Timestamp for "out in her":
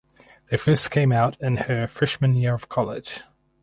1.11-1.85